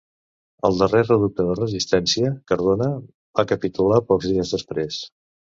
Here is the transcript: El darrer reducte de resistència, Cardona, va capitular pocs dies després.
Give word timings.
El 0.69 0.77
darrer 0.79 1.01
reducte 1.07 1.45
de 1.49 1.57
resistència, 1.59 2.33
Cardona, 2.53 2.89
va 3.41 3.47
capitular 3.55 4.03
pocs 4.11 4.33
dies 4.33 4.57
després. 4.59 4.99